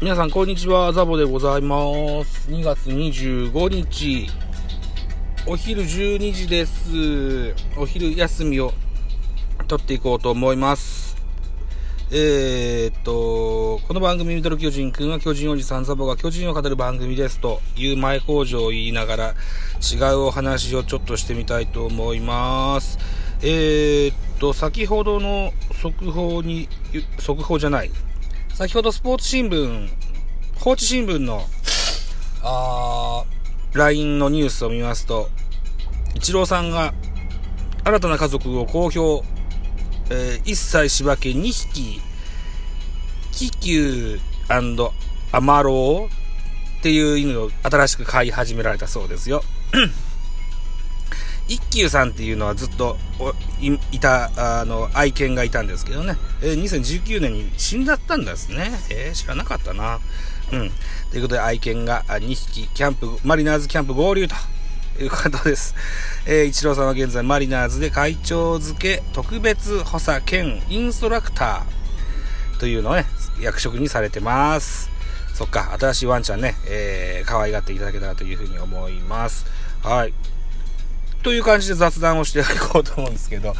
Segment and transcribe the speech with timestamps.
[0.00, 0.92] 皆さん、こんにちは。
[0.92, 1.76] ザボでございま
[2.24, 2.48] す。
[2.48, 4.28] 2月25日、
[5.44, 7.52] お昼12時です。
[7.76, 8.72] お昼休みを
[9.66, 11.16] 取っていこうと思います。
[12.12, 19.34] えー、っと、この番組、ミドル巨人くんは巨人おじさんザボが巨人を語る番組ですという前工場を言いながら
[19.82, 23.00] 違うお話をちょっとしてみたいと思います。
[23.42, 26.68] えー、っと、先ほどの速報に、
[27.18, 27.90] 速報じゃない。
[28.58, 29.88] 先ほどスポーツ新聞、
[30.58, 31.42] 高知新聞の、
[32.42, 33.22] あ
[33.72, 35.28] LINE のニュースを見ますと、
[36.16, 36.92] イチローさんが
[37.84, 39.24] 新たな家族を公表、
[40.10, 42.00] えー、1歳柴犬2匹、
[43.30, 44.92] キキュー
[45.30, 49.44] アマローっていう犬を新しく飼い始められたそうですよ。
[51.48, 52.96] 一休さんっていうのはずっと
[53.90, 56.16] いた、あの、愛犬がいたんですけどね。
[56.42, 58.70] えー、2019年に死んだったんですね。
[58.90, 59.98] えー、知らなかったな。
[60.52, 60.70] うん。
[61.10, 64.34] ということで愛犬が2匹、キャンプ、マリナーズキャンプ合流と
[65.02, 65.74] いうことです。
[66.26, 73.06] えー、一郎さんは現在マリナーズで会長付け特別補佐兼インストラクターというのをね、
[73.40, 74.90] 役職にされてます。
[75.34, 79.46] そっか、新しいワンちゃんね、えー、可愛がっていただけたらというふうに思います。
[79.82, 80.12] はい。
[81.22, 82.42] という感じで雑談をしてい
[82.72, 83.54] こうと思うんですけど、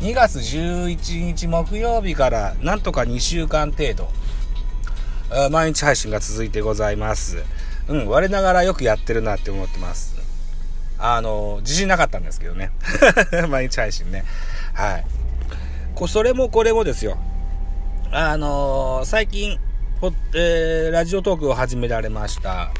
[0.00, 4.08] 2月11日木曜日からなんとか2週間程度、
[5.50, 7.42] 毎日配信が続いてございます。
[7.88, 10.16] うん、我ながらよくやってるなって思ってます。
[10.98, 12.70] あの、自信なかったんですけどね。
[13.48, 14.24] 毎日配信ね。
[14.74, 15.04] はい。
[15.94, 17.18] こそれもこれもですよ。
[18.12, 19.58] あのー、最近、
[20.34, 22.70] えー、ラジオトークを始められました、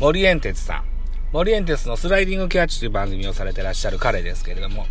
[0.00, 0.91] 森エンテツさん。
[1.32, 4.86] モリエンテスのスライディングキャッチという番組をされてらっしゃる彼ですけれども、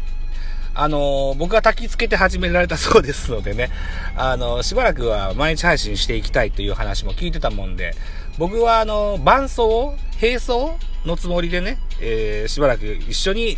[0.73, 3.69] あのー、僕が焚き付けて始められたそうですのでね、
[4.15, 7.93] あのー、しばらくは毎日配信していきたいという話も聞いてたもんで、
[8.39, 13.57] 僕はあのー、伴奏並奏のつもりでね、えーしばらく一緒に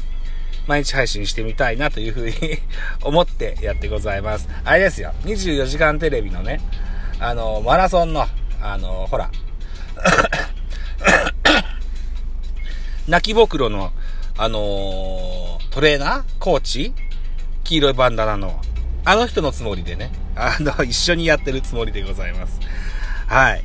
[0.68, 2.34] 毎日配信してみたいなというふうに
[3.02, 4.50] 思ってやってございます。
[4.66, 6.60] あれですよ、24時間テレビのね、
[7.20, 8.28] あのマラソンの、
[8.62, 9.30] あのほら、
[13.08, 13.92] 泣きぼくろの、
[14.38, 16.94] あのー、トレーナーコーチ
[17.64, 18.60] 黄色いバンダナの、
[19.06, 22.60] あの人のつもりでね、あの、一緒にやってるつもりでございます。
[23.28, 23.64] はい。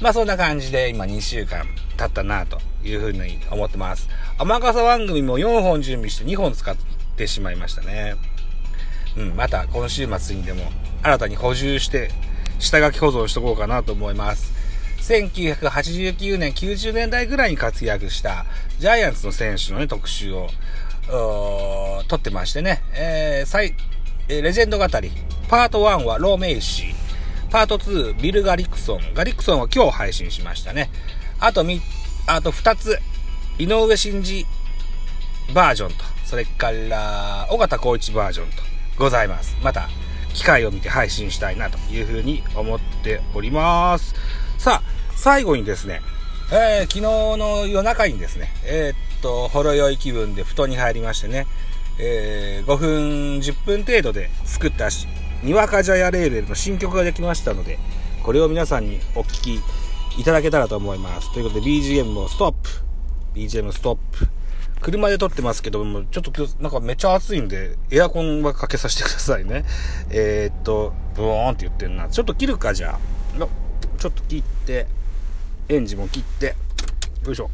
[0.00, 1.64] まあそんな感じで今2週間
[1.96, 4.08] 経ったなというふうに思ってます。
[4.38, 6.76] 甘笠番組も4本準備して2本使っ
[7.16, 8.14] てしまいましたね。
[9.16, 10.62] うん、また今週末にでも
[11.02, 12.10] 新たに補充して
[12.60, 14.57] 下書き保存しとこうかなと思います。
[15.08, 18.44] 1989年、90年代ぐらいに活躍した
[18.78, 20.50] ジャイアンツの選手のね、特集を、
[22.08, 23.74] 撮ってましてね、えー、最、
[24.28, 25.10] えレジェンド語り、
[25.48, 26.94] パート1はローメイシー、
[27.50, 29.00] パート2、ビル・ガリクソン。
[29.14, 30.90] ガリクソンは今日配信しましたね。
[31.40, 31.80] あとみ、
[32.26, 32.98] あと2つ、
[33.58, 34.46] 井上真司
[35.54, 38.62] バージョンと、それから、尾形光一バージョンと
[38.98, 39.56] ございます。
[39.62, 39.88] また、
[40.34, 44.14] 機会を見て配信したいなというふうに思っております。
[44.58, 46.00] さあ、最後にですね、
[46.52, 51.48] えー、昨日の夜中にですね、えー、っと、ほろ酔い気分で布団に入りましてね、
[51.98, 52.90] えー、5分、
[53.38, 54.88] 10分程度で作った
[55.42, 57.80] にわか茶屋レーベルの新曲ができましたので、
[58.22, 59.56] これを皆さんにお聴き
[60.20, 61.32] いただけたらと思います。
[61.32, 62.68] ということで BGM もストップ
[63.34, 64.28] !BGM ストップ
[64.80, 69.64] 車で撮ってますけども、ちょっと今日なんかめっちゃ暑いんで、エアコンはかけさせてくださいね。
[70.10, 72.08] えー、っと、ブーンって言ってんな。
[72.08, 73.48] ちょっと切るか、じゃあ。
[73.98, 74.86] ちょっと切って、
[75.70, 76.56] エンジンも切って、
[77.26, 77.50] よいしょ。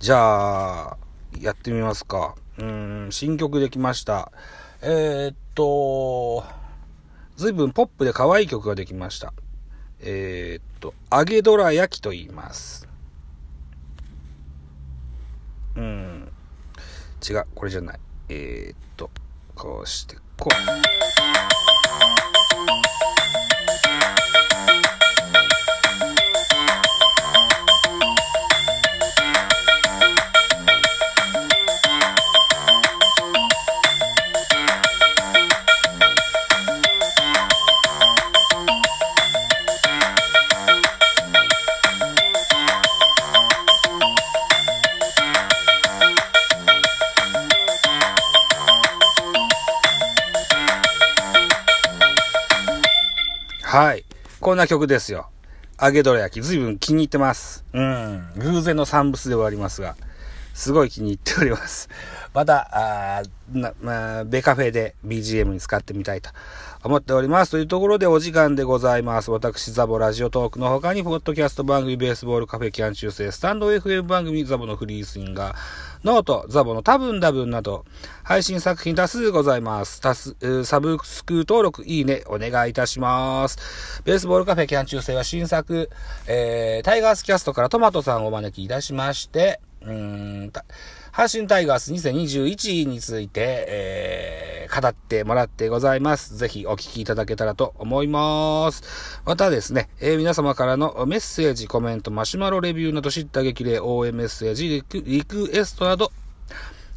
[0.00, 0.96] じゃあ、
[1.38, 2.34] やってみますか。
[2.58, 4.32] うん、新曲できました。
[4.82, 6.44] えー、っと、
[7.36, 9.32] ずいぶんポップで可愛い曲ができました。
[10.00, 12.88] えー、っと、揚げどら焼きと言います。
[15.76, 16.32] うん。
[17.28, 18.00] 違う、これじゃない。
[18.28, 19.08] えー、っと、
[19.54, 21.69] こうして、こう。
[53.70, 54.04] はい。
[54.40, 55.28] こんな曲ですよ。
[55.80, 57.64] 揚げどら焼き、随分気に入ってます。
[57.72, 58.32] うん。
[58.36, 59.94] 偶然の産物ではありますが。
[60.54, 61.88] すごい気に入っております。
[62.34, 62.68] また、
[63.18, 66.30] あな、まあ、ベカフェで BGM に使ってみたいと
[66.84, 67.50] 思っております。
[67.50, 69.30] というところでお時間でございます。
[69.30, 75.56] 私、ザボラジオトークの他に、ポッドキャスト番組、ベースボールカフェキャン中世、スタンド FM 番組、ザボのフリースインガー、
[76.04, 77.84] ノート、ザボの多分多分など、
[78.22, 80.00] 配信作品多数ございます。
[80.00, 84.02] 多数、サブスク登録、いいね、お願いいたします。
[84.04, 85.90] ベースボールカフェキャン中世は新作、
[86.26, 89.92] えー、タイガースキャストからトマトさんをお招きいたしまして、うー
[90.46, 90.52] ん、
[91.12, 96.36] 阪神タイガース2021について、えー、語ってもらってございます。
[96.36, 99.20] ぜひお聞きいただけたらと思います。
[99.24, 106.12] またですね、えー、皆様からのメッセージ、コメント、マシュマロレビューなど知った激励、応援メッセージ、リクリクエストなど、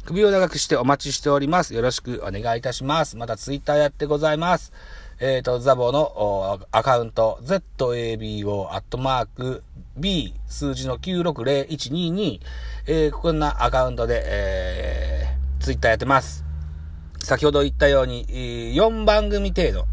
[0.04, 1.74] 首を長くしてお待ちしております。
[1.74, 3.16] よろしくお願いいたします。
[3.16, 4.72] またツイッターやってございます。
[5.20, 7.58] えっ、ー、と、ザボのアカウント、zabo、
[8.72, 9.62] アットマーク、
[9.96, 12.40] b、数字の960122、
[12.86, 16.44] えー、こんなアカウントで、えー、ツイッターやってます。
[17.20, 18.26] 先ほど言ったように、
[18.74, 19.86] 4番組程度、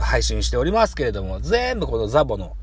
[0.00, 2.56] 配信しておりますけれども、全部このザボの、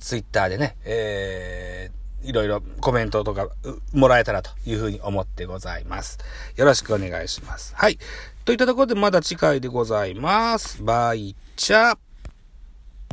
[0.00, 1.97] ツイッターでね、えー、
[2.28, 3.48] いろいろコメントとか
[3.94, 6.18] もらえたらというふうに思ってございます。
[6.56, 7.74] よろしくお願いします。
[7.74, 7.98] はい。
[8.44, 10.82] といったところでまだ次回でございます。
[10.82, 11.96] バイチャ